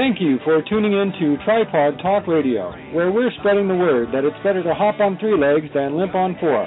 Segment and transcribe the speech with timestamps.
[0.00, 4.24] Thank you for tuning in to Tripawd Talk Radio, where we're spreading the word that
[4.24, 6.64] it's better to hop on three legs than limp on four.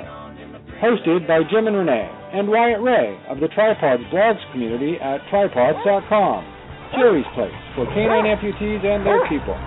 [0.78, 6.46] Hosted by Jim and Renee and Wyatt Ray of the Tripawds blogs community at tripawds.com.
[6.94, 9.58] Jerry's place for canine amputees and their people.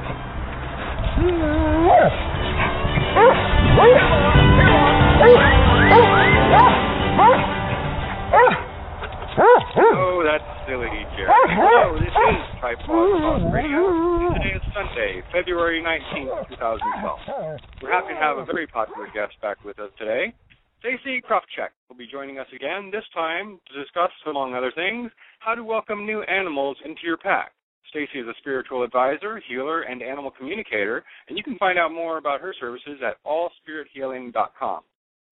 [9.79, 11.31] Oh, that's silly, Jerry.
[11.31, 14.35] Oh, oh, Hello, this is Tripawd Talk Radio.
[14.35, 17.61] Today is Sunday, February 19th, 2012.
[17.83, 20.35] We're happy to have a very popular guest back with us today.
[20.81, 25.55] Stacy Krufchek will be joining us again, this time to discuss, among other things, how
[25.55, 27.53] to welcome new animals into your pack.
[27.89, 32.19] Stacy is a spiritual advisor, healer, and animal communicator, and you can find out more
[32.19, 34.81] about her services at allspirithealing.com.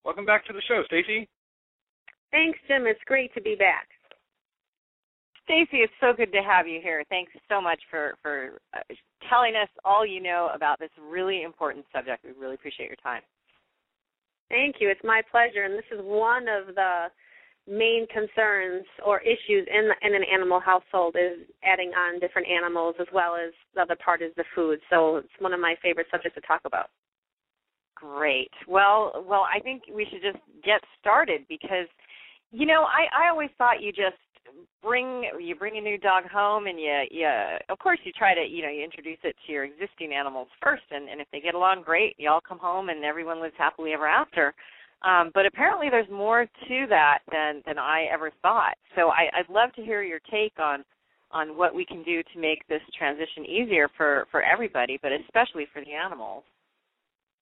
[0.04, 1.28] Welcome back to the show, Stacy.
[2.30, 2.86] Thanks, Jim.
[2.86, 3.88] It's great to be back.
[5.44, 7.04] Stacy, it's so good to have you here.
[7.08, 8.80] Thanks so much for for uh,
[9.28, 12.24] telling us all you know about this really important subject.
[12.24, 13.22] We really appreciate your time.
[14.48, 14.88] Thank you.
[14.88, 15.64] It's my pleasure.
[15.64, 17.06] And this is one of the
[17.66, 23.06] main concerns or issues in in an animal household is adding on different animals as
[23.12, 24.80] well as the other part is the food.
[24.90, 26.88] So it's one of my favorite subjects to talk about.
[27.94, 28.50] Great.
[28.68, 31.88] Well, well, I think we should just get started because,
[32.50, 34.16] you know, I I always thought you just
[34.82, 37.28] bring you bring a new dog home and you you
[37.68, 40.82] of course you try to you know you introduce it to your existing animals first
[40.90, 43.92] and and if they get along great you all come home and everyone lives happily
[43.92, 44.54] ever after.
[45.02, 48.74] Um but apparently there's more to that than than i ever thought.
[48.94, 50.84] So i i'd love to hear your take on
[51.30, 55.66] on what we can do to make this transition easier for for everybody but especially
[55.72, 56.44] for the animals.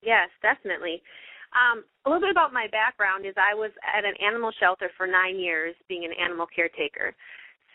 [0.01, 1.01] Yes, definitely.
[1.53, 5.07] Um, a little bit about my background is I was at an animal shelter for
[5.07, 7.13] nine years, being an animal caretaker.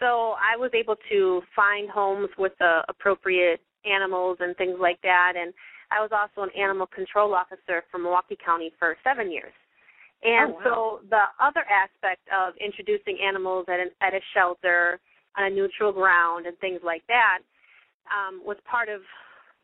[0.00, 5.34] So I was able to find homes with the appropriate animals and things like that.
[5.36, 5.52] And
[5.90, 9.52] I was also an animal control officer for Milwaukee County for seven years.
[10.22, 10.62] And Oh, wow.
[10.64, 14.98] so the other aspect of introducing animals at an, at a shelter
[15.36, 17.38] on a neutral ground and things like that
[18.10, 19.00] um, was part of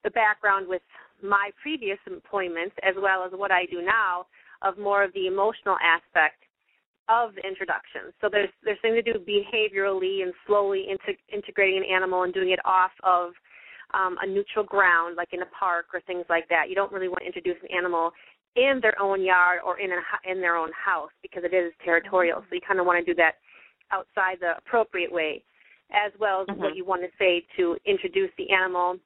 [0.05, 0.83] the background with
[1.23, 4.27] my previous employments as well as what I do now
[4.63, 6.43] of more of the emotional aspect
[7.09, 8.13] of the introduction.
[8.21, 12.51] So there's there's things to do behaviorally and slowly into, integrating an animal and doing
[12.51, 13.33] it off of
[13.93, 16.69] um, a neutral ground, like in a park or things like that.
[16.69, 18.13] You don't really want to introduce an animal
[18.57, 22.41] in their own yard or in a, in their own house because it is territorial.
[22.49, 23.35] So you kind of want to do that
[23.93, 25.45] outside the appropriate way,
[25.93, 26.77] as well as what Mhm.
[26.77, 28.99] you want to say to introduce the animal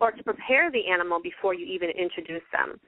[0.00, 2.80] or to prepare the animal before you even introduce them.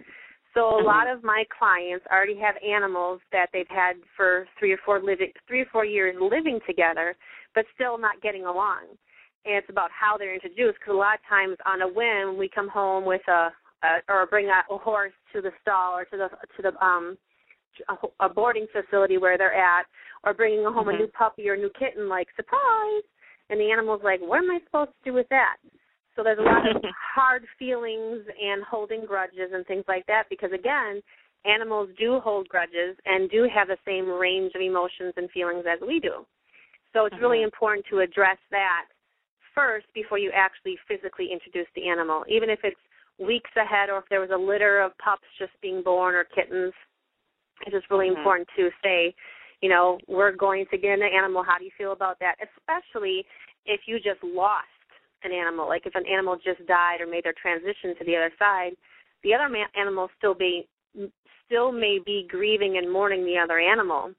[0.54, 0.84] So a Mhm.
[0.84, 5.32] lot of my clients already have animals that they've had for three or four living
[5.48, 7.16] three or four years living together,
[7.54, 8.96] but still not getting along.
[9.44, 12.48] And it's about how they're introduced because a lot of times on a whim we
[12.48, 13.52] come home with a,
[13.82, 17.18] a or bring a, a horse to the stall or to the to the um
[17.88, 19.86] a, a boarding facility where they're at,
[20.22, 20.94] or bringing home Mhm.
[20.94, 23.02] a new puppy or a new kitten like surprise,
[23.50, 25.56] and the animal's like, what am I supposed to do with that?
[26.16, 26.82] So there's a lot of
[27.14, 31.02] hard feelings and holding grudges and things like that because again,
[31.44, 35.80] animals do hold grudges and do have the same range of emotions and feelings as
[35.86, 36.24] we do.
[36.92, 37.44] So it's really Mhm.
[37.44, 38.86] important to address that
[39.54, 42.80] first before you actually physically introduce the animal, even if it's
[43.18, 46.72] weeks ahead or if there was a litter of pups just being born or kittens.
[47.62, 48.16] It's just really Mhm.
[48.16, 49.14] important to say,
[49.60, 51.42] you know, we're going to get an animal.
[51.42, 52.36] How do you feel about that?
[52.40, 53.24] Especially
[53.64, 54.66] if you just lost
[55.24, 58.32] an animal, like if an animal just died or made their transition to the other
[58.38, 58.72] side,
[59.22, 60.68] the other ma- animal still be
[61.46, 64.12] still may be grieving and mourning the other animal.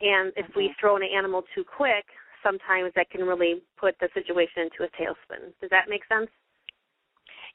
[0.00, 0.76] And if we Mhm.
[0.78, 2.04] throw an animal too quick,
[2.42, 5.52] sometimes that can really put the situation into a tailspin.
[5.60, 6.30] Does that make sense?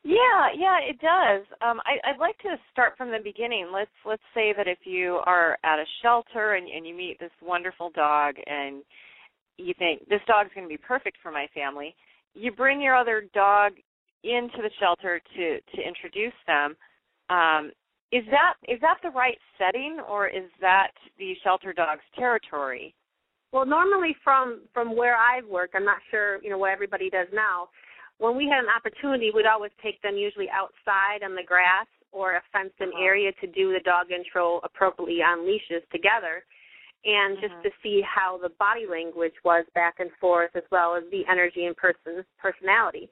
[0.03, 1.45] Yeah, yeah, it does.
[1.61, 3.71] Um, I, I'd like to start from the beginning.
[3.71, 7.31] Let's let's say that if you are at a shelter and, and you meet this
[7.41, 8.83] wonderful dog, and
[9.57, 11.95] you think this dog's going to be perfect for my family,
[12.35, 13.73] you bring your other dog
[14.23, 16.75] into the shelter to to introduce them.
[17.29, 17.71] Um,
[18.11, 22.93] is that is that the right setting, or is that the shelter dog's territory?
[23.51, 27.27] Well, normally from from where I've worked, I'm not sure you know what everybody does
[27.33, 27.69] now.
[28.17, 32.35] when we had an opportunity, we'd always take them usually outside on the grass or
[32.35, 36.45] a fenced in area to do the dog intro appropriately on leashes together
[37.05, 41.03] and just to see how the body language was back and forth as well as
[41.11, 43.09] the energy and person personality.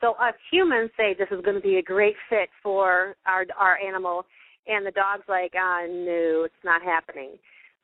[0.00, 3.78] So us humans say this is going to be a great fit for our our
[3.78, 4.24] animal
[4.66, 7.38] and the dog's like, ah, no, it's not happening.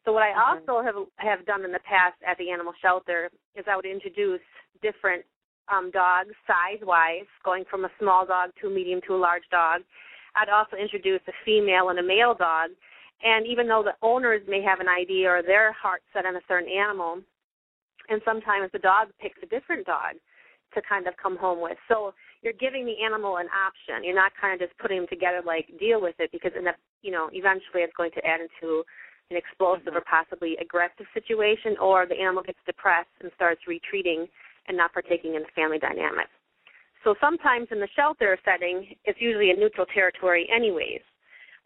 [0.04, 0.68] So what I Mhm.
[0.68, 4.42] also have have done in the past at the animal shelter is I would introduce
[4.80, 5.24] different
[5.68, 9.48] um, dogs size wise, going from a small dog to a medium to a large
[9.50, 9.82] dog.
[10.34, 12.70] I'd also introduce a female and a male dog.
[13.22, 16.40] And even though the owners may have an idea or their heart set on a
[16.48, 17.20] certain animal,
[18.08, 20.18] and sometimes the dog picks a different dog
[20.74, 21.76] to kind of come home with.
[21.86, 24.02] So you're giving the animal an option.
[24.02, 26.72] You're not kind of just putting them together like deal with it because in the,
[27.02, 28.82] you know eventually it's going to add into
[29.30, 30.10] an explosive or mm-hmm.
[30.12, 34.26] possibly aggressive situation, or the animal gets depressed and starts retreating
[34.68, 36.26] and not partaking in the family dynamic.
[37.04, 41.02] So sometimes in the shelter setting, it's usually a neutral territory, anyways,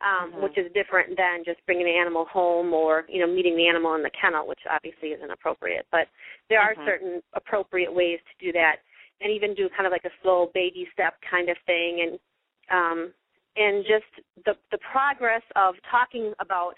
[0.01, 0.43] um, Mhm.
[0.43, 3.95] which is different than just bringing the animal home or you know meeting the animal
[3.95, 5.87] in the kennel, which obviously isn't appropriate.
[5.91, 6.09] But
[6.49, 6.85] there are Mhm.
[6.85, 8.81] certain appropriate ways to do that,
[9.21, 12.21] and even do kind of like a slow baby step kind of thing, and
[12.69, 13.15] um,
[13.57, 14.07] and just
[14.45, 16.77] the the progress of talking about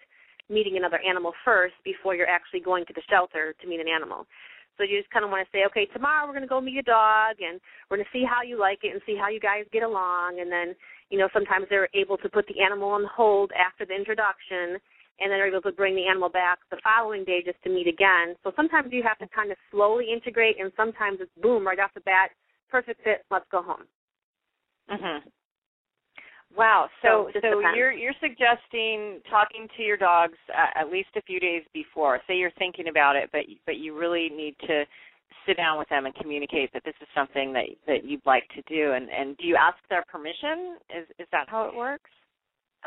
[0.48, 4.26] meeting another animal first before you're actually going to the shelter to meet an animal.
[4.78, 6.78] So you just kind of want to say, okay, tomorrow we're going to go meet
[6.78, 7.60] a dog, and
[7.90, 10.38] we're going to see how you like it and see how you guys get along.
[10.40, 10.74] And then,
[11.10, 14.78] you know, sometimes they're able to put the animal on hold after the introduction,
[15.20, 17.88] and then they're able to bring the animal back the following day just to meet
[17.88, 18.36] again.
[18.44, 21.94] So sometimes you have to kind of slowly integrate, and sometimes it's boom right off
[21.94, 22.30] the bat,
[22.70, 23.84] perfect fit, let's go home.
[24.90, 25.22] Mhm.
[26.56, 26.88] Wow.
[27.02, 31.40] So So so you're you're suggesting talking to your dogs at, at least a few
[31.40, 32.20] days before.
[32.26, 34.84] Say you're thinking about it, but but you really need to
[35.46, 38.62] sit down with them and communicate that this is something that that you'd like to
[38.62, 38.92] do.
[38.92, 40.78] And and do you ask their permission?
[40.90, 42.10] Is is that how it works?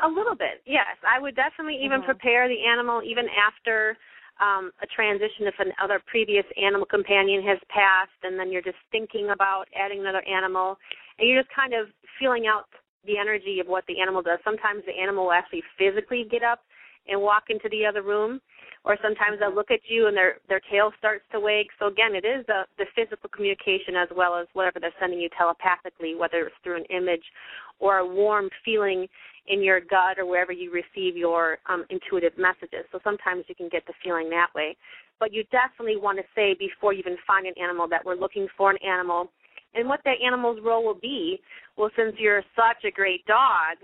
[0.02, 0.96] A little bit, yes.
[1.06, 2.06] I would definitely even Mhm.
[2.06, 3.98] prepare the animal even after
[4.40, 9.30] um, a transition if another previous animal companion has passed, and then you're just thinking
[9.30, 10.78] about adding another animal,
[11.18, 12.66] and you're just kind of feeling out
[13.04, 14.38] the energy of what the animal does.
[14.42, 16.60] Sometimes the animal will actually physically get up
[17.06, 18.40] and walk into the other room,
[18.84, 21.66] or sometimes they'll look at you and their their tail starts to wag.
[21.78, 25.28] So again, it is the the physical communication as well as whatever they're sending you
[25.36, 27.24] telepathically, whether it's through an image
[27.78, 29.06] or a warm feeling
[29.48, 32.86] in your gut or wherever you receive your um, intuitive messages.
[32.92, 34.76] So sometimes you can get the feeling that way.
[35.18, 38.46] But you definitely want to say before you even find an animal that we're looking
[38.56, 39.30] for an animal
[39.74, 41.40] and what that animal's role will be.
[41.76, 43.78] Well, since you're such a great dog,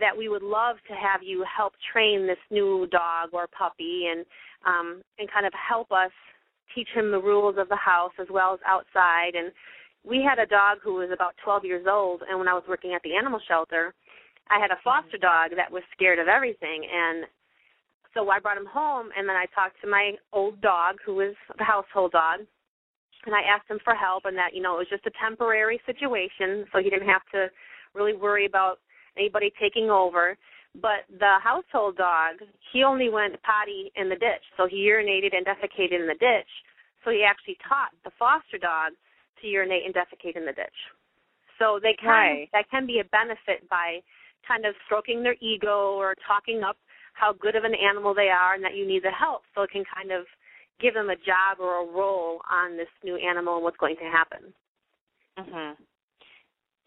[0.00, 4.24] that we would love to have you help train this new dog or puppy and
[4.66, 6.12] um, and kind of help us
[6.74, 9.34] teach him the rules of the house as well as outside.
[9.34, 9.52] And
[10.04, 12.94] we had a dog who was about 12 years old, and when I was working
[12.94, 13.94] at the animal shelter,
[14.50, 17.26] I had a foster dog that was scared of everything, and
[18.14, 21.34] so I brought him home, and then I talked to my old dog, who was
[21.56, 22.40] the household dog,
[23.24, 25.80] and I asked him for help, and that you know it was just a temporary
[25.86, 27.46] situation, so he didn't have to
[27.94, 28.78] really worry about
[29.16, 30.36] anybody taking over.
[30.80, 32.40] But the household dog,
[32.72, 36.48] he only went potty in the ditch, so he urinated and defecated in the ditch.
[37.04, 38.92] So he actually taught the foster dog
[39.40, 40.78] to urinate and defecate in the ditch.
[41.58, 42.48] So they can Right.
[42.52, 44.02] that can be a benefit by
[44.42, 46.78] kind of stroking their ego or talking up
[47.12, 49.44] how good of an animal they are and that you need the help.
[49.54, 50.26] So it can kind of
[50.80, 54.08] give them a job or a role on this new animal and what's going to
[54.08, 54.54] happen.
[55.36, 55.76] Mhm.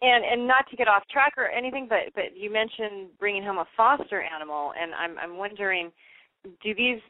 [0.02, 3.58] And and not to get off track or anything, but but you mentioned bringing home
[3.58, 5.90] a foster animal, and I'm I'm wondering,
[6.62, 7.00] do these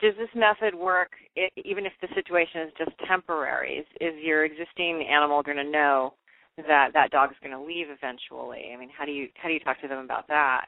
[0.00, 1.12] does this method work
[1.56, 3.78] even if the situation is just temporary?
[3.78, 6.14] Is, is your existing animal going to know
[6.56, 8.72] that that dog is going to leave eventually?
[8.72, 10.66] I mean, how do you how do you talk to them about that?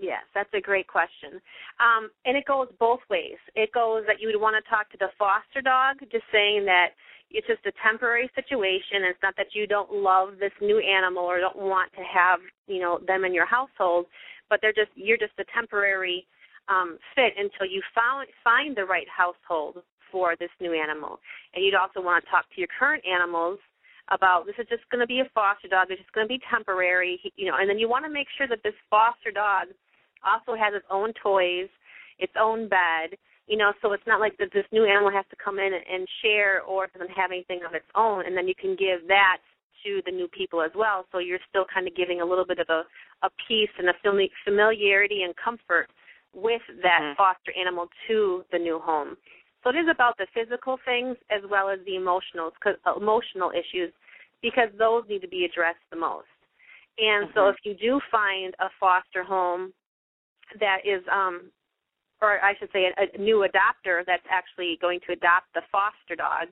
[0.00, 1.40] Yes, that's a great question.
[1.80, 3.38] Um, and it goes both ways.
[3.54, 6.94] It goes that you would want to talk to the foster dog, just saying that
[7.30, 9.02] it's just a temporary situation.
[9.04, 12.80] It's not that you don't love this new animal or don't want to have, you
[12.80, 14.06] know, them in your household,
[14.48, 16.26] but they're just you're just a temporary
[16.68, 21.18] um, fit until you find find the right household for this new animal.
[21.54, 23.58] And you'd also want to talk to your current animals
[24.10, 25.88] about this is just going to be a foster dog.
[25.90, 27.56] It's just going to be temporary, you know.
[27.58, 29.68] And then you want to make sure that this foster dog
[30.24, 31.68] also has its own toys,
[32.18, 33.72] its own bed, you know.
[33.82, 36.86] So it's not like that this new animal has to come in and, share or
[36.88, 38.26] doesn't have anything of its own.
[38.26, 39.38] And then you can give that
[39.84, 41.06] to the new people as well.
[41.12, 42.82] So you're still kind of giving a little bit of a
[43.22, 43.94] a peace and a
[44.44, 45.88] familiarity and comfort
[46.34, 47.16] with that Mhm.
[47.16, 49.16] foster animal to the new home.
[49.62, 52.52] So it is about the physical things as well as the emotional
[52.96, 53.92] emotional issues
[54.40, 56.28] because those need to be addressed the most.
[56.98, 57.54] And so Mhm.
[57.54, 59.74] if you do find a foster home
[60.60, 61.50] that is um
[62.20, 66.16] or I should say a, a new adopter that's actually going to adopt the foster
[66.16, 66.48] dog,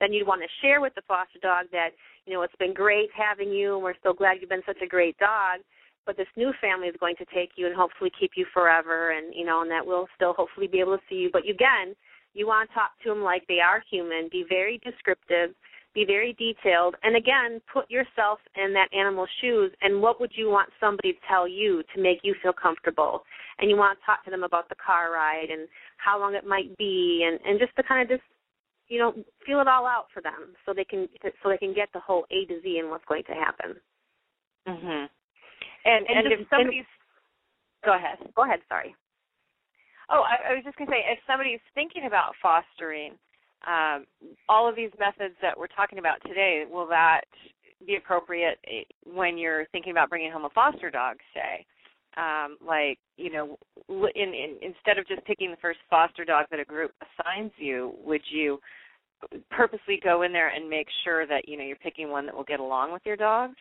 [0.00, 1.90] then you'd want to share with the foster dog that,
[2.26, 4.88] you know, it's been great having you and we're so glad you've been such a
[4.88, 5.60] great dog,
[6.06, 9.32] but this new family is going to take you and hopefully keep you forever and,
[9.34, 11.30] you know, and that we'll still hopefully be able to see you.
[11.32, 11.94] But again,
[12.34, 15.54] you want to talk to them like they are human, be very descriptive,
[15.94, 20.50] be very detailed, and again, put yourself in that animal's shoes and what would you
[20.50, 23.22] want somebody to tell you to make you feel comfortable?
[23.58, 26.44] And you want to talk to them about the car ride and how long it
[26.46, 28.28] might be and, and just to kind of just
[28.88, 29.14] you know,
[29.46, 31.08] feel it all out for them so they can
[31.42, 33.80] so they can get the whole A to Z and what's going to happen.
[34.68, 35.08] Mhm.
[35.86, 36.84] And and, And just- if somebody's
[37.84, 38.18] go ahead.
[38.34, 38.94] Go ahead, sorry.
[40.10, 43.16] Oh, I, I was just going to say, if somebody's thinking about fostering,
[43.66, 44.04] um,
[44.48, 47.22] all of these methods that we're talking about today, will that
[47.86, 51.64] be appropriate eh, when you're thinking about bringing home a foster dog, say?
[52.16, 56.60] Um, like, you know, in, in, instead of just picking the first foster dog that
[56.60, 58.60] a group assigns you, would you
[59.50, 62.44] purposely go in there and make sure that you know you're picking one that will
[62.44, 63.56] get along with your dogs?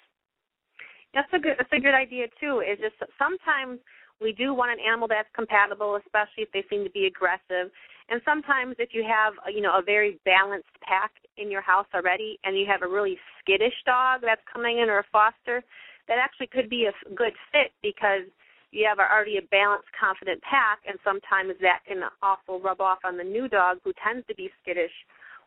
[1.14, 2.62] That's a good that's a good idea too.
[2.62, 3.80] Is just sometimes
[4.22, 7.72] we do want an animal that's compatible, especially if they seem to be aggressive.
[8.10, 12.40] And sometimes if you have you know a very balanced pack in your house already,
[12.44, 15.64] and you have a really skittish dog that's coming in or a foster,
[16.08, 18.28] that actually could be a good fit because
[18.72, 23.18] you have already a balanced, confident pack, and sometimes that can also rub off on
[23.18, 24.94] the new dog who tends to be skittish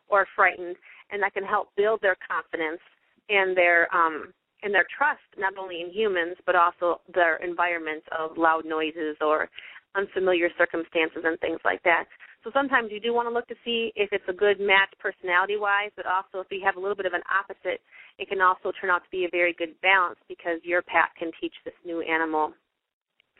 [0.09, 0.77] or frightened,
[1.11, 2.81] and that can help build their confidence
[3.29, 4.33] and their um
[4.63, 9.49] and their trust not only in humans but also their environment of loud noises or
[9.95, 12.05] unfamiliar circumstances and things like that.
[12.47, 15.57] So sometimes you do want to look to see if it's a good match personality
[15.59, 17.83] wise, but also if you have a little bit of an opposite,
[18.19, 21.33] it can also turn out to be a very good balance because your pet can
[21.41, 22.53] teach this new animal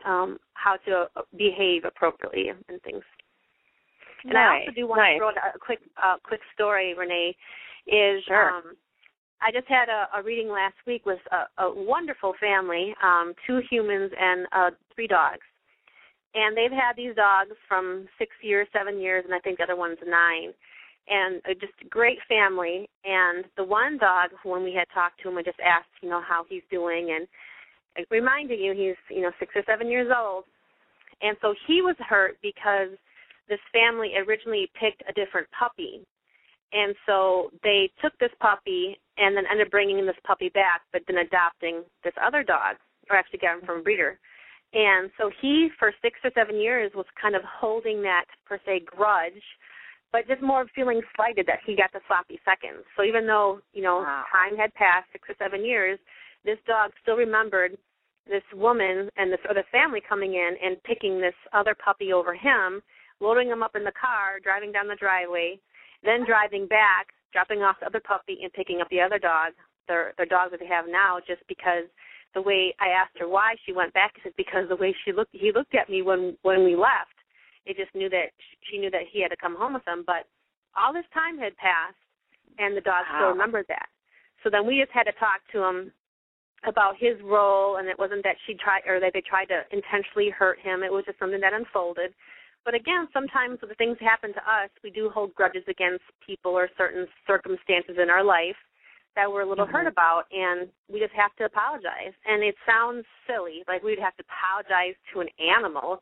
[0.05, 1.07] um, how to
[1.39, 3.05] behave appropriately and things.
[4.25, 5.15] And I also do want nice.
[5.15, 7.37] to throw in a quick uh, quick story, Renee,
[7.87, 8.51] is Sure.
[8.51, 8.75] um,
[9.41, 13.61] I just had a, a reading last week with a, a wonderful family, um, two
[13.71, 15.47] humans and uh, three dogs.
[16.37, 19.77] And they've had these dogs from six years, seven years, and I think the other
[19.77, 20.53] one's nine.
[21.09, 22.89] And uh, just a great family.
[23.05, 26.21] And the one dog, when we had talked to him, I just asked, you know,
[26.21, 27.27] how he's doing, and
[28.11, 30.45] reminding you he's, you know, six or seven years old.
[31.23, 32.93] And so he was hurt because
[33.49, 36.05] this family originally picked a different puppy
[36.73, 41.03] and so they took this puppy and then ended up bringing this puppy back, but
[41.07, 42.77] then adopting this other dog,
[43.09, 44.19] or actually got him from a breeder.
[44.73, 48.83] And so he, for six or seven years, was kind of holding that per se
[48.85, 49.43] grudge,
[50.13, 52.85] but just more feeling slighted that he got the sloppy seconds.
[52.97, 54.25] So even though you know Wow.
[54.31, 55.99] time had passed, six or seven years,
[56.45, 57.79] this dog still remembered
[58.27, 62.83] this woman and this other family coming in and picking this other puppy over him,
[63.21, 65.59] loading him up in the car, driving down the driveway,
[66.03, 69.53] then driving back, dropping off the other puppy and picking up the other dog,
[69.89, 71.85] their their dog that they have now, just because
[72.37, 75.11] the way I asked her why she went back, she said because the way she
[75.11, 77.17] looked he looked at me when when we left.
[77.65, 78.31] It just knew that
[78.69, 80.29] she knew that he had to come home with them, but
[80.77, 81.99] all this time had passed
[82.61, 83.89] and the dog still remembered that.
[84.45, 85.91] So then we just had to talk to him
[86.69, 90.31] about his role and it wasn't that she tried or that they tried to intentionally
[90.31, 90.85] hurt him.
[90.85, 92.13] It was just something that unfolded.
[92.65, 96.53] But again, sometimes when the things happen to us, we do hold grudges against people
[96.53, 98.59] or certain circumstances in our life
[99.17, 99.91] that we're a little hurt Mhm.
[99.91, 102.15] about, and we just have to apologize.
[102.27, 106.01] And it sounds silly, like we'd have to apologize to an animal,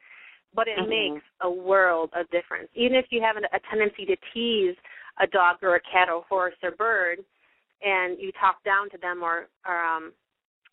[0.53, 0.89] but it Mhm.
[0.89, 2.69] makes a world of difference.
[2.75, 4.77] Even if you have a tendency to tease
[5.19, 7.25] a dog or a cat or horse or bird,
[7.81, 10.13] and you talk down to them or, or um,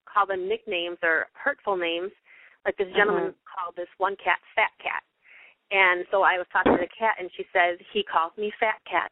[0.05, 2.11] call them nicknames or hurtful names,
[2.65, 5.03] like this gentleman called this one cat Fat Cat.
[5.71, 8.83] And so I was talking to the cat, and she says he calls me Fat
[8.85, 9.11] Cat.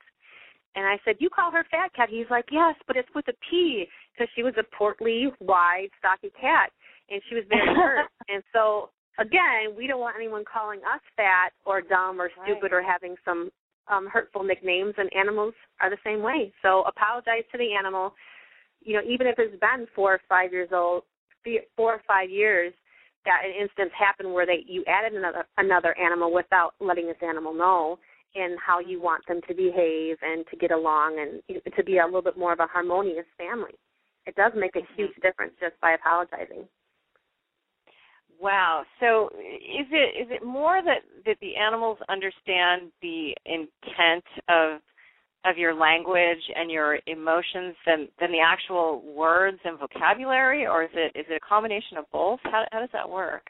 [0.76, 3.34] And I said, "You call her Fat Cat?" He's like, "Yes, but it's with a
[3.50, 6.72] P because she was a portly, wide, stocky cat,
[7.10, 11.52] and she was very hurt." and so again, we don't want anyone calling us fat
[11.66, 13.50] or dumb or stupid or having some
[13.88, 14.94] um hurtful nicknames.
[14.98, 16.54] And animals are the same way.
[16.62, 18.14] So apologize to the animal.
[18.82, 21.04] You know, even if it's been four or five years old,
[21.76, 22.74] four or five years,
[23.26, 27.54] that an instance happened where they you added another another animal without letting this animal
[27.54, 28.00] know
[28.36, 32.06] and how you want them to behave and to get along and to be a
[32.06, 33.74] little bit more of a harmonious family.
[34.26, 34.96] It does make a mm-hmm.
[34.96, 36.68] huge difference just by apologizing.
[38.40, 38.84] Wow.
[39.00, 44.80] So is it is it more that that the animals understand the intent of
[45.46, 50.90] of your language and your emotions than than the actual words and vocabulary, or is
[50.94, 52.40] it is it a combination of both?
[52.44, 53.48] How how does that work?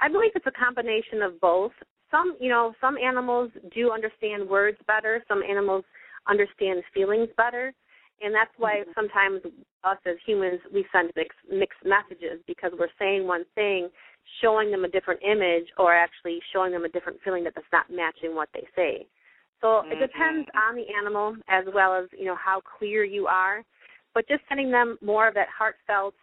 [0.00, 1.72] I believe it's a combination of both.
[2.14, 5.24] Some, you know, some animals do understand words better.
[5.26, 5.84] Some animals
[6.28, 7.72] understand feelings better,
[8.22, 8.90] and that's why Mm-hmm.
[8.94, 9.40] sometimes
[9.82, 13.88] us as humans we send mixed mixed messages because we're saying one thing,
[14.40, 17.90] showing them a different image, or actually showing them a different feeling that that's not
[17.90, 19.06] matching what they say.
[19.60, 23.64] So it depends on the animal as well as you know how clear you are,
[24.14, 26.14] but just sending them more of that heartfelt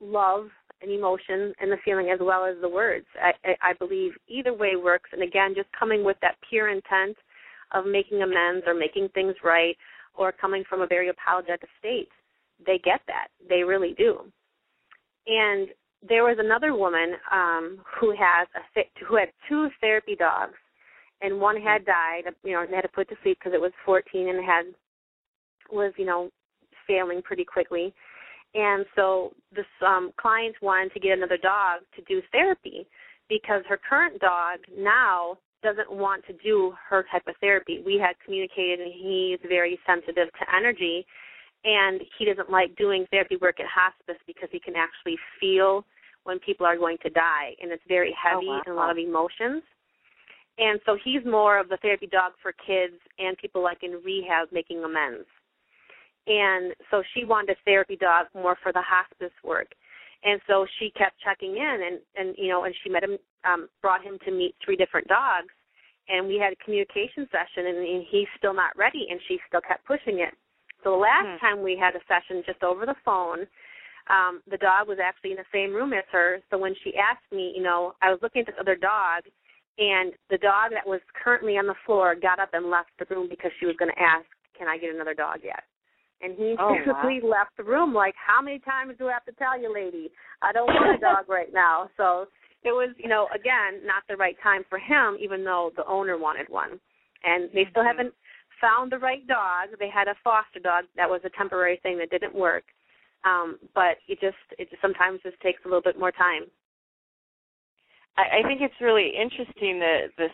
[0.00, 0.48] love
[0.82, 3.06] and emotion and the feeling as well as the words.
[3.20, 5.10] I, I, I believe either way works.
[5.12, 7.16] And again, just coming with that pure intent
[7.72, 9.76] of making amends or making things right
[10.14, 12.08] or coming from a very apologetic state.
[12.64, 13.28] They get that.
[13.48, 14.20] They really do.
[15.26, 15.68] And
[16.08, 20.54] there was another woman um, who has a who had two therapy dogs,
[21.20, 22.22] and one had died.
[22.44, 24.66] You know, they had to put to sleep because it was 14 and had
[25.70, 26.30] was you know
[26.86, 27.92] failing pretty quickly.
[28.56, 32.86] And so this um, client wanted to get another dog to do therapy
[33.28, 37.82] because her current dog now doesn't want to do her type of therapy.
[37.84, 41.04] We had communicated, and he's very sensitive to energy,
[41.64, 45.84] and he doesn't like doing therapy work at hospice because he can actually feel
[46.24, 48.62] when people are going to die, and it's very heavy wow.
[48.64, 49.62] and a lot of emotions.
[50.58, 54.48] And so he's more of the therapy dog for kids and people like in rehab
[54.50, 55.26] making amends
[56.26, 59.68] and so she wanted a therapy dog more for the hospice work.
[60.24, 63.68] And so she kept checking in and and you know and she met him um
[63.82, 65.52] brought him to meet three different dogs.
[66.08, 69.60] And we had a communication session and, and he's still not ready and she still
[69.60, 70.34] kept pushing it.
[70.84, 71.38] So the last Hmm.
[71.38, 73.46] time we had a session just over the phone
[74.08, 76.40] um the dog was actually in the same room as her.
[76.50, 79.24] So when she asked me you know i was looking at this other dog
[79.78, 83.28] and the dog that was currently on the floor got up and left the room
[83.28, 84.26] because she was going to ask
[84.58, 85.64] can i get another dog yet
[86.22, 86.86] and he Oh, wow.
[86.86, 90.10] basically left the room like, How many times do I have to tell you, lady?
[90.42, 91.90] I don't want a dog right now.
[91.96, 92.26] So
[92.64, 96.18] it was, you know, again, not the right time for him, even though the owner
[96.18, 96.80] wanted one.
[97.24, 97.86] And they still Mhm.
[97.86, 98.14] haven't
[98.60, 99.70] found the right dog.
[99.78, 102.64] They had a foster dog that was a temporary thing that didn't work.
[103.24, 106.50] Um, but it just it just sometimes just takes a little bit more time.
[108.16, 110.32] I, I think it's really interesting that this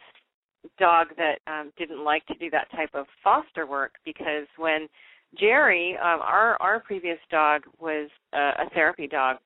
[0.78, 4.88] dog that um, didn't like to do that type of foster work because when
[5.38, 9.38] Jerry, um, our our previous dog was a, a therapy dog.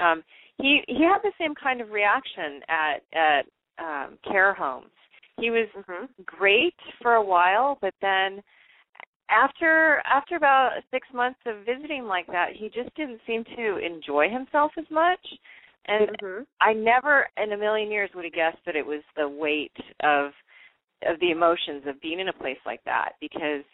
[0.00, 0.22] Um,
[0.58, 3.46] he he had the same kind of reaction at at
[3.78, 4.90] um, care homes.
[5.38, 6.08] He was Mhm.
[6.24, 8.42] great for a while, but then
[9.28, 14.28] after after about six months of visiting like that, he just didn't seem to enjoy
[14.28, 15.26] himself as much.
[15.86, 16.46] And Mhm.
[16.60, 20.32] I never in a million years would have guessed that it was the weight of
[21.06, 23.64] of the emotions of being in a place like that because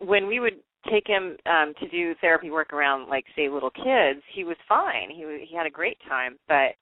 [0.00, 0.60] when we would
[0.90, 5.10] take him um to do therapy work around like say little kids he was fine.
[5.10, 6.38] He he had a great time.
[6.46, 6.74] But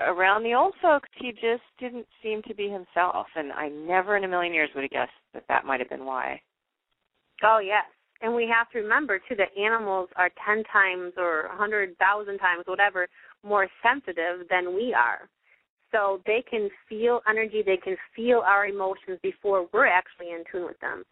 [0.00, 3.26] around the old folks he just didn't seem to be himself.
[3.36, 6.04] And i never in a million years would have guessed that that might have been
[6.04, 6.40] why.
[7.44, 7.84] Oh yes,
[8.20, 12.38] and we have to remember too that animals are ten times or a hundred thousand
[12.38, 13.08] times, whatever,
[13.44, 15.28] more sensitive than we are.
[15.90, 20.64] So they can feel energy, they can feel our emotions before we're actually in tune
[20.64, 21.04] with them.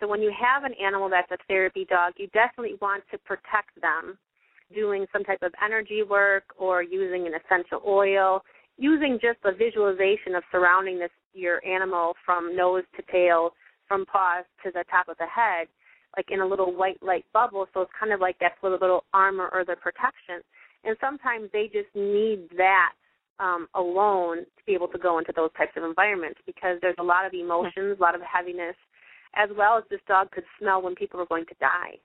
[0.00, 3.80] So when you have an animal that's a therapy dog, you definitely want to protect
[3.80, 4.18] them,
[4.74, 8.42] doing some type of energy work or using an essential oil,
[8.76, 13.50] using just a visualization of surrounding this your animal from nose to tail
[13.86, 15.68] from paws to the top of the head,
[16.16, 17.66] like in a little white light bubble.
[17.72, 20.40] So it's kind of like that little little armor or the protection.
[20.84, 22.92] And sometimes they just need that
[23.38, 27.02] um, alone to be able to go into those types of environments because there's a
[27.02, 28.76] lot of emotions, a lot of heaviness,
[29.34, 31.98] as well as this dog could smell when people were going to die.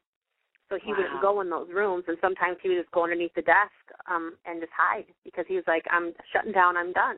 [0.70, 0.98] So he Wow.
[0.98, 3.76] wouldn't go in those rooms, and sometimes he would just go underneath the desk
[4.10, 6.78] um, and just hide because he was like, "I'm shutting down.
[6.78, 7.18] I'm done."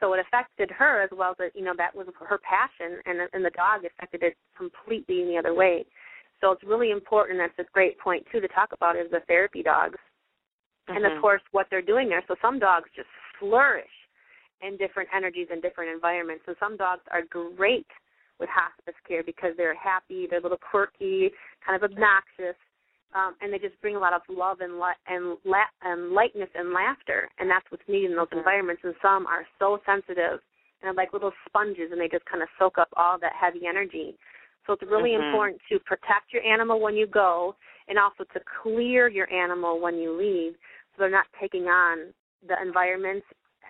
[0.00, 3.44] So it affected her as well as you know that was her passion, and and
[3.44, 5.86] the dog affected it completely in the other way.
[6.40, 7.38] So it's really important.
[7.38, 9.98] That's a great point too to talk about is the therapy dogs,
[10.88, 11.20] and of Mhm.
[11.22, 12.22] course what they're doing there.
[12.28, 13.88] So some dogs just flourish
[14.60, 17.86] in different energies and different environments, and some dogs are great
[18.40, 21.30] with hospice care because they're happy, they're a little quirky,
[21.64, 22.56] kind of obnoxious,
[23.14, 26.48] um, and they just bring a lot of love and li- and, la- and lightness
[26.54, 28.82] and laughter, and that's what's needed in those environments.
[28.84, 30.40] And some are so sensitive
[30.82, 33.66] and are like little sponges, and they just kind of soak up all that heavy
[33.68, 34.16] energy.
[34.66, 35.24] So it's really Mhm.
[35.24, 37.54] important to protect your animal when you go,
[37.86, 42.12] and also to clear your animal when you leave, so they're not taking on
[42.48, 43.22] the environment,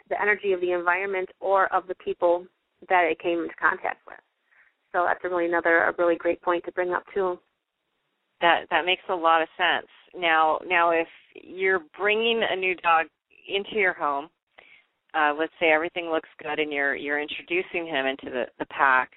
[0.09, 2.47] the energy of the environment, or of the people
[2.89, 4.17] that it came into contact with.
[4.95, 7.39] So that's really another a really great point to bring up too.
[8.41, 9.89] That that makes a lot of sense.
[10.17, 13.07] Now now if you're bringing a new dog
[13.49, 14.29] into your home,
[15.13, 19.11] uh, let's say everything looks good and you're you're introducing him into the the pack.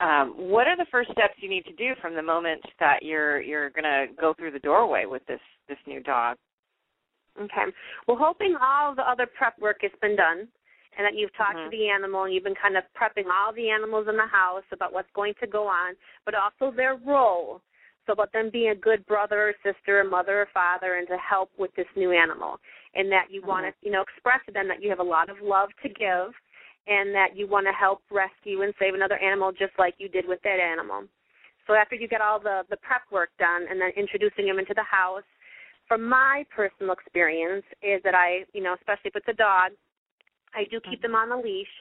[0.00, 3.40] Um, what are the first steps you need to do from the moment that you're
[3.40, 6.36] you're going to go through the doorway with this this new dog?
[7.40, 7.70] Okay.
[8.08, 10.48] Well, hoping all the other prep work has been done
[10.96, 11.64] and that you've talked Mhm.
[11.64, 14.64] to the animal and you've been kind of prepping all the animals in the house
[14.72, 17.60] about what's going to go on, but also their role.
[18.06, 21.16] So about them being a good brother or sister or mother or father and to
[21.16, 22.60] help with this new animal.
[22.94, 25.30] And that you want to, you know, express to them that you have a lot
[25.30, 26.34] of love to give
[26.86, 30.28] and that you want to help rescue and save another animal just like you did
[30.28, 31.04] with that animal.
[31.66, 34.74] So after you get all the the prep work done and then introducing them into
[34.74, 35.24] the house,
[35.88, 39.72] from my personal experience is that I, you know, especially if it's a dog,
[40.54, 41.08] I do keep uh-huh.
[41.08, 41.74] them on the leash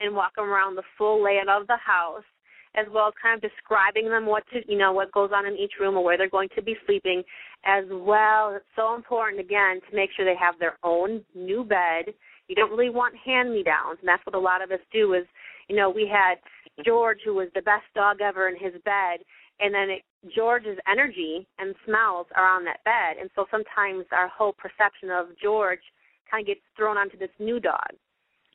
[0.00, 2.24] and walk them around the full layout of the house,
[2.74, 5.56] as well as kind of describing them what to, you know, what goes on in
[5.56, 7.22] each room or where they're going to be sleeping,
[7.64, 8.54] as well.
[8.54, 12.14] It's so important again to make sure they have their own new bed.
[12.48, 15.14] You don't really want hand-me-downs, and that's what a lot of us do.
[15.14, 15.26] Is
[15.68, 16.36] you know, we had
[16.84, 19.20] George, who was the best dog ever in his bed,
[19.60, 20.02] and then it,
[20.34, 25.26] George's energy and smells are on that bed, and so sometimes our whole perception of
[25.40, 25.80] George
[26.30, 27.92] kind of gets thrown onto this new dog.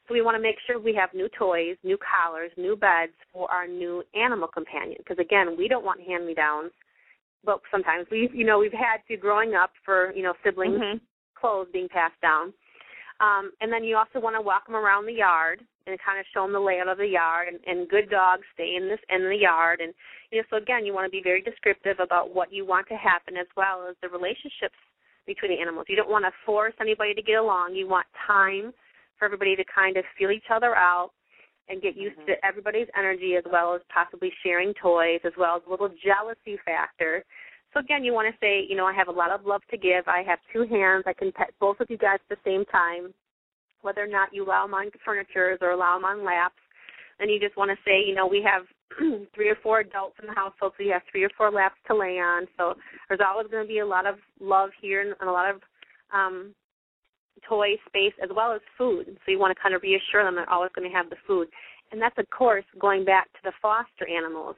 [0.07, 3.49] So we want to make sure we have new toys, new collars, new beds for
[3.51, 4.97] our new animal companion.
[4.99, 6.71] Because again, we don't want hand-me-downs,
[7.43, 11.01] but sometimes we, you know, we've had to growing up for you know siblings Mhm.
[11.35, 12.53] clothes being passed down.
[13.19, 16.25] Um, and then you also want to walk them around the yard and kind of
[16.33, 17.47] show them the layout of the yard.
[17.47, 19.79] And, and good dogs stay in this in the yard.
[19.79, 19.93] And
[20.31, 22.95] you know, so again, you want to be very descriptive about what you want to
[22.95, 24.77] happen, as well as the relationships
[25.25, 25.85] between the animals.
[25.89, 27.73] You don't want to force anybody to get along.
[27.73, 28.73] You want time
[29.17, 31.11] for everybody to kind of feel each other out
[31.67, 35.63] and get used to everybody's energy, as well as possibly sharing toys, as well as
[35.67, 37.23] a little jealousy factor.
[37.73, 39.77] So again, you want to say, you know, I have a lot of love to
[39.77, 40.07] give.
[40.07, 41.03] I have two hands.
[41.07, 43.13] I can pet both of you guys at the same time,
[43.81, 46.55] whether or not you allow them on furnitures or allow them on laps.
[47.19, 48.63] And you just want to say, you know, we have
[49.35, 51.95] three or four adults in the household, so you have three or four laps to
[51.95, 52.45] lay on.
[52.57, 52.75] So
[53.07, 55.61] there's always going to be a lot of love here and, and a lot of
[56.13, 56.53] um,
[57.47, 59.05] toy space as well as food.
[59.07, 61.47] So you want to kind of reassure them they're always going to have the food.
[61.91, 64.55] And that's of course going back to the foster animals.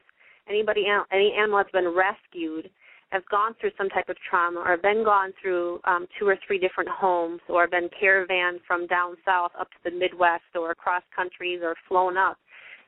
[0.49, 2.69] Anybody, any animal that's been rescued
[3.11, 6.59] has gone through some type of trauma or been gone through um, two or three
[6.59, 11.61] different homes or been caravaned from down south up to the Midwest or across countries
[11.63, 12.37] or flown up.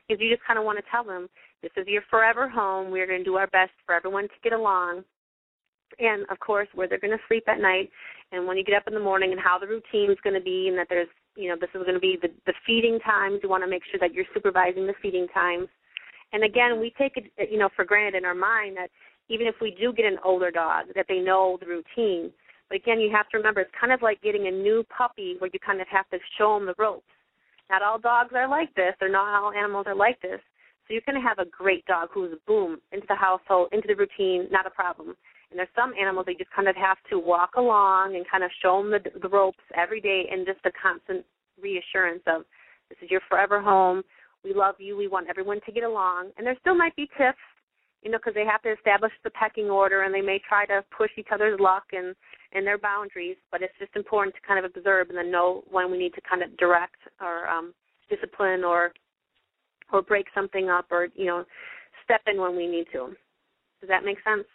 [0.06, 1.28] Because you just kind of want to tell them,
[1.62, 2.90] this is your forever home.
[2.90, 5.04] We're going to do our best for everyone to get along.
[5.98, 7.90] And of course, where they're going to sleep at night
[8.32, 10.40] and when you get up in the morning and how the routine is going to
[10.40, 13.40] be and that there's, you know, this is going to be the, the feeding times.
[13.42, 15.68] You want to make sure that you're supervising the feeding times.
[16.32, 18.90] And again, we take it, you know, for granted in our mind that
[19.28, 22.30] even if we do get an older dog, that they know the routine.
[22.68, 25.50] But again, you have to remember it's kind of like getting a new puppy where
[25.52, 27.04] you kind of have to show them the ropes.
[27.68, 30.40] Not all dogs are like this, or not all animals are like this.
[30.86, 34.48] So you can have a great dog who's boom into the household, into the routine,
[34.50, 35.14] not a problem.
[35.50, 38.50] And there's some animals you just kind of have to walk along and kind of
[38.62, 41.24] show them the, the ropes every day, and just a constant
[41.60, 42.42] reassurance of
[42.88, 44.02] this is your forever home.
[44.44, 44.96] We love you.
[44.96, 46.30] We want everyone to get along.
[46.36, 47.38] And there still might be tips
[48.02, 50.82] you know, because they have to establish the pecking order and they may try to
[50.96, 52.14] push each other's luck and
[52.52, 53.36] and their boundaries.
[53.50, 56.20] But it's just important to kind of observe and then know when we need to
[56.28, 57.74] kind of direct or um,
[58.08, 58.92] discipline or
[59.92, 61.44] or break something up or you know
[62.04, 63.14] step in when we need to.
[63.80, 64.46] Does that make sense?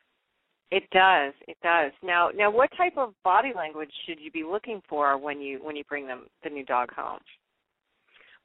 [0.71, 1.33] It does.
[1.47, 1.91] It does.
[2.03, 5.75] Now, now, what type of body language should you be looking for when you when
[5.75, 7.19] you bring them the new dog home?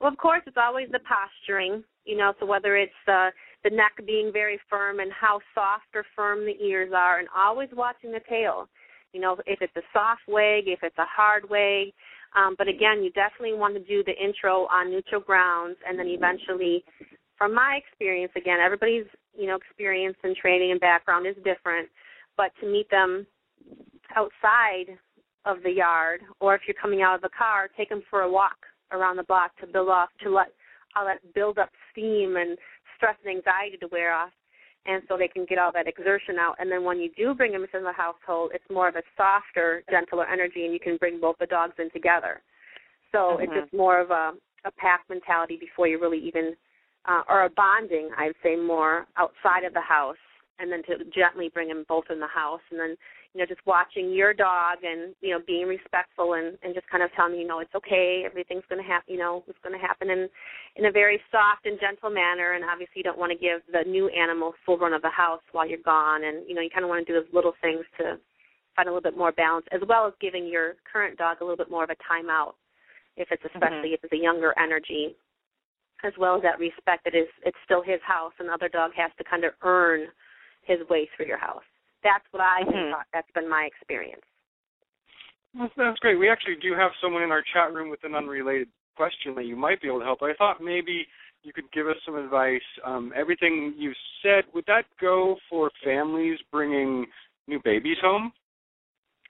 [0.01, 1.83] Well, of course, it's always the posturing.
[2.05, 3.31] You know, so whether it's uh,
[3.65, 7.69] the neck being very firm and how soft or firm the ears are, and always
[7.73, 8.69] watching the tail.
[9.13, 11.89] You know, if it's a soft wag, if it's a hard wag.
[12.37, 16.07] Um, but again, you definitely want to do the intro on neutral grounds, and then
[16.07, 16.85] eventually,
[17.37, 19.07] from my experience, again, everybody's
[19.37, 21.89] you know experience and training and background is different.
[22.41, 23.27] But to meet them
[24.17, 24.97] outside
[25.45, 28.33] of the yard, or if you're coming out of the car, take them for a
[28.33, 28.57] walk
[28.93, 30.47] around the block to build off to let
[30.97, 32.57] all that build up steam and
[32.97, 34.31] stress and anxiety to wear off
[34.87, 36.55] and so they can get all that exertion out.
[36.59, 39.83] And then when you do bring them into the household it's more of a softer
[39.91, 42.41] gentler energy and you can bring both the dogs in together.
[43.13, 43.61] So it's Mhm.
[43.61, 44.33] just more of a
[44.65, 46.57] a pack mentality before you really even
[47.05, 50.19] uh, or a bonding i'd say more outside of the house
[50.61, 52.97] and then to gently bring them both in the house and then
[53.35, 57.03] you know, just watching your dog and you know being respectful and and just kind
[57.03, 59.79] of telling you, you know, it's okay, everything's going to happen, you know, it's going
[59.79, 60.29] to happen in
[60.77, 62.55] in a very soft and gentle manner.
[62.55, 65.43] And obviously, you don't want to give the new animal full run of the house
[65.53, 67.85] while you're gone, and you know, you kind of want to do those little things
[67.99, 68.19] to
[68.75, 71.57] find a little bit more balance, as well as giving your current dog a little
[71.57, 72.55] bit more of a timeout,
[73.17, 74.03] if it's especially mm-hmm.
[74.03, 75.15] if it's a younger energy,
[76.03, 78.91] as well as that respect that is it's still his house, and the other dog
[78.97, 80.09] has to kind of earn
[80.63, 81.65] his way through your house.
[82.03, 82.93] That's what I mm-hmm.
[82.93, 83.07] thought.
[83.13, 84.23] That's been my experience.
[85.55, 86.19] Well, that's great.
[86.19, 89.57] We actually do have someone in our chat room with an unrelated question that you
[89.57, 90.23] might be able to help.
[90.23, 91.07] I thought maybe
[91.43, 92.61] you could give us some advice.
[92.85, 93.93] Um, everything you
[94.23, 97.07] said, would that go for families bringing
[97.49, 98.33] new babies home?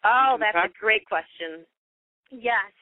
[0.04, 1.64] Oh, that's a great question.
[2.30, 2.72] Yes.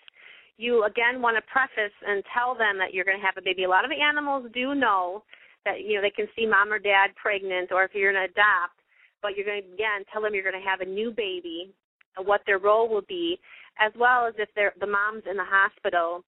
[0.57, 3.65] You again want to preface and tell them that you're going to have a baby.
[3.65, 5.23] A lot of animals do know
[5.69, 8.33] that you know they can see mom or dad pregnant, or if you're going to
[8.33, 8.81] adopt,
[9.23, 11.73] but you're going to again tell them you're going to have a new baby,
[12.17, 13.39] and what their role will be,
[13.79, 16.25] as well as if they're the mom's in the hospital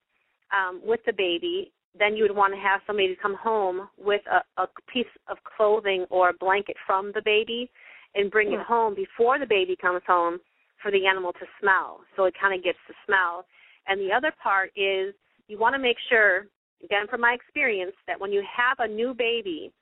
[0.52, 4.22] um, with the baby, then you would want to have somebody to come home with
[4.30, 7.70] a, a piece of clothing or a blanket from the baby
[8.14, 10.38] and bring it home before the baby comes home
[10.82, 12.00] for the animal to smell.
[12.16, 13.44] So it kind of gets the smell.
[13.86, 15.14] And the other part is
[15.46, 16.46] you want to make sure,
[16.84, 19.72] again from my experience, that when you have a new baby,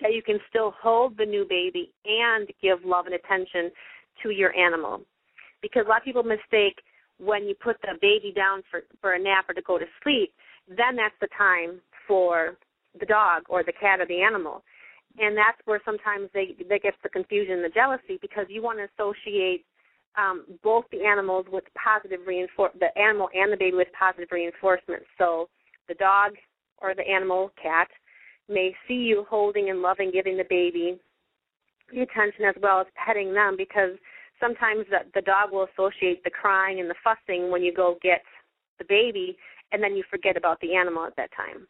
[0.00, 3.70] that you can still hold the new baby and give love and attention
[4.22, 5.00] to your animal.
[5.60, 6.82] Because a lot of people mistake
[7.18, 10.32] when you put the baby down for, for a nap or to go to sleep,
[10.68, 12.56] then that's the time for
[12.98, 14.62] the dog or the cat or the animal.
[15.18, 18.78] And that's where sometimes they they get the confusion and the jealousy because you want
[18.78, 19.64] to associate
[20.16, 25.02] um, both the animals with positive reinforce the animal and the baby with positive reinforcement.
[25.18, 25.48] So
[25.88, 26.32] the dog
[26.78, 27.88] or the animal cat
[28.48, 30.98] may see you holding and loving, giving the baby
[31.92, 33.98] the attention as well as petting them because
[34.40, 38.22] sometimes the, the dog will associate the crying and the fussing when you go get
[38.78, 39.36] the baby
[39.72, 41.66] and then you forget about the animal at that time.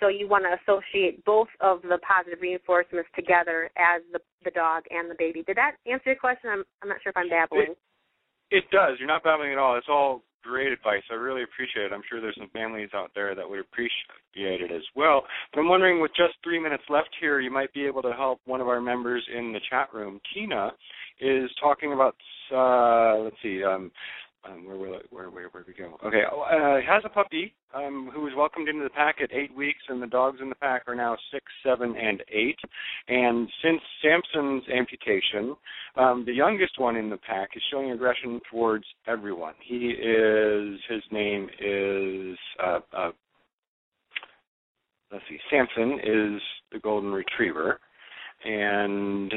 [0.00, 4.84] So you want to associate both of the positive reinforcements together as the the dog
[4.90, 5.42] and the baby.
[5.42, 6.50] Did that answer your question?
[6.50, 7.74] I'm I'm not sure if I'm babbling.
[8.50, 8.94] It, it does.
[8.98, 9.76] You're not babbling at all.
[9.76, 11.02] It's all great advice.
[11.10, 11.92] I really appreciate it.
[11.92, 15.22] I'm sure there's some families out there that would appreciate it as well.
[15.52, 18.40] But I'm wondering, with just three minutes left here, you might be able to help
[18.44, 20.20] one of our members in the chat room.
[20.32, 20.72] Tina
[21.20, 22.14] is talking about,
[22.54, 23.90] uh, let's see, um,
[24.44, 25.96] um, where will it, where where where we go?
[26.04, 29.80] Okay, uh, has a puppy um, who was welcomed into the pack at eight weeks,
[29.88, 32.58] and the dogs in the pack are now six, seven, and eight.
[33.08, 35.56] And since Samson's amputation,
[35.96, 39.54] um, the youngest one in the pack is showing aggression towards everyone.
[39.66, 43.10] He is his name is uh, uh,
[45.12, 46.40] let's see, Samson is
[46.72, 47.80] the golden retriever,
[48.44, 49.32] and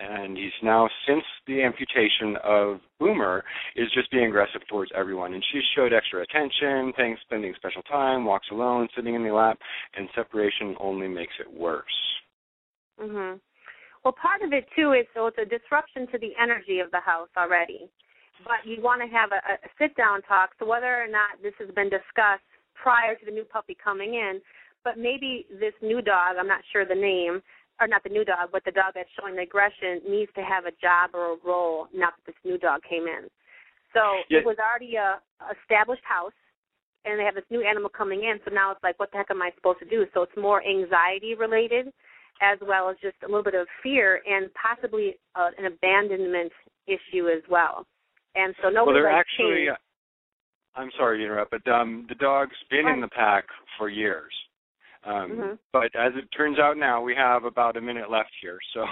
[0.00, 3.44] and he's now since the amputation of Boomer
[3.76, 5.34] is just being aggressive towards everyone.
[5.34, 9.58] And she showed extra attention, things, spending special time, walks alone, sitting in the lap,
[9.96, 11.84] and separation only makes it worse.
[12.98, 13.40] Mhm.
[14.02, 17.00] Well, part of it too is so it's a disruption to the energy of the
[17.00, 17.90] house already.
[18.44, 20.54] But you want to have a, a sit down talk.
[20.58, 22.42] So whether or not this has been discussed
[22.74, 24.40] prior to the new puppy coming in,
[24.82, 27.42] but maybe this new dog, I'm not sure the name,
[27.80, 30.66] or not the new dog, but the dog that's showing the aggression needs to have
[30.66, 33.28] a job or a role now that this new dog came in.
[33.94, 35.18] So it was already a
[35.50, 36.36] established house,
[37.04, 38.38] and they have this new animal coming in.
[38.44, 40.04] So now it's like, what the heck am I supposed to do?
[40.14, 41.88] So it's more anxiety related,
[42.42, 46.52] as well as just a little bit of fear and possibly uh, an abandonment
[46.86, 47.86] issue as well.
[48.34, 49.66] And so nobody well, they're like actually.
[49.66, 49.80] changed.
[50.76, 53.44] I'm sorry to interrupt, but um, the dog's been in the pack
[53.76, 54.32] for years.
[55.04, 55.54] Um, mm-hmm.
[55.72, 58.58] But as it turns out now, we have about a minute left here.
[58.74, 58.84] So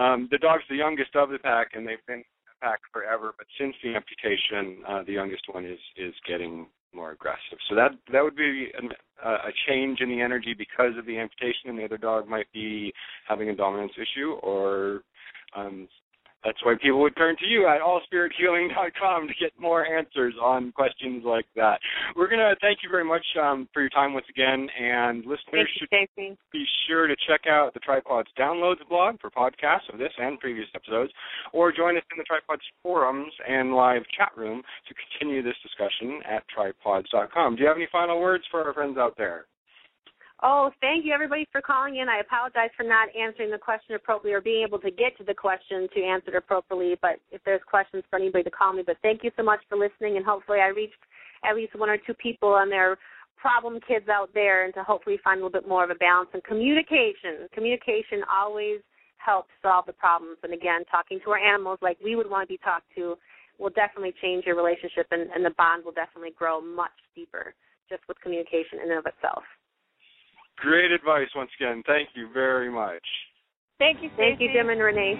[0.00, 3.34] um, the dog's the youngest of the pack, and they've been the pack forever.
[3.36, 7.58] But since the amputation, uh, the youngest one is is getting more aggressive.
[7.68, 8.90] So that that would be an,
[9.24, 12.50] uh, a change in the energy because of the amputation, and the other dog might
[12.52, 12.92] be
[13.28, 15.02] having a dominance issue or
[15.56, 15.88] um,
[16.44, 21.22] that's why people would turn to you at allspirithealing.com to get more answers on questions
[21.24, 21.80] like that.
[22.14, 25.68] We're going to thank you very much um, for your time once again, and listeners
[25.78, 25.88] should
[26.52, 30.68] be sure to check out the Tripawds Downloads blog for podcasts of this and previous
[30.74, 31.12] episodes,
[31.52, 36.20] or join us in the Tripawds forums and live chat room to continue this discussion
[36.28, 37.56] at tripawds.com.
[37.56, 39.46] Do you have any final words for our friends out there?
[40.46, 42.06] Oh, thank you everybody for calling in.
[42.10, 45.32] I apologize for not answering the question appropriately or being able to get to the
[45.32, 46.98] question to answer it appropriately.
[47.00, 49.78] But if there's questions for anybody to call me, but thank you so much for
[49.78, 51.00] listening, and hopefully I reached
[51.48, 52.98] at least one or two people and their
[53.40, 56.28] problem kids out there, and to hopefully find a little bit more of a balance
[56.34, 57.48] and communication.
[57.54, 58.80] Communication always
[59.16, 60.36] helps solve the problems.
[60.42, 63.16] And again, talking to our animals like we would want to be talked to
[63.58, 67.54] will definitely change your relationship, and, and the bond will definitely grow much deeper
[67.88, 69.44] just with communication in and of itself.
[70.58, 71.82] Great advice once again.
[71.86, 73.02] Thank you very much.
[73.78, 75.14] Thank you, Thank you, Jim and Renee.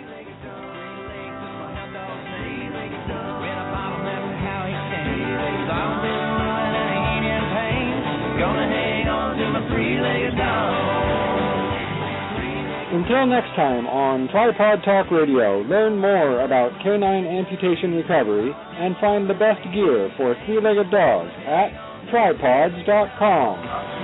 [12.95, 19.29] Until next time on Tripawd Talk Radio, learn more about canine amputation recovery and find
[19.29, 21.75] the best gear for three-legged dogs at
[22.09, 24.04] tripawds.com.